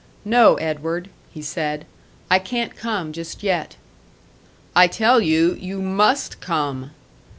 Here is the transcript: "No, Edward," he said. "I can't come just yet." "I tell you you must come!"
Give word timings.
"No, 0.25 0.55
Edward," 0.55 1.11
he 1.31 1.43
said. 1.43 1.85
"I 2.31 2.39
can't 2.39 2.75
come 2.75 3.13
just 3.13 3.43
yet." 3.43 3.75
"I 4.75 4.87
tell 4.87 5.21
you 5.21 5.53
you 5.61 5.79
must 5.79 6.39
come!" 6.41 6.89